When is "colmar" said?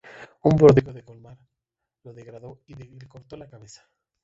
1.05-1.37